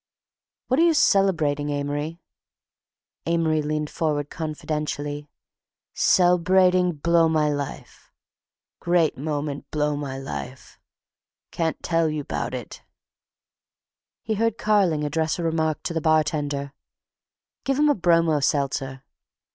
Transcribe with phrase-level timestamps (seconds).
[0.67, 2.17] "What are you celebrating, Amory?"
[3.27, 5.29] Amory leaned forward confidentially.
[5.93, 8.09] "Cel'brating blowmylife.
[8.79, 10.79] Great moment blow my life.
[11.51, 12.81] Can't tell you 'bout it—"
[14.23, 16.73] He heard Carling addressing a remark to the bartender:
[17.63, 19.03] "Give him a bromo seltzer."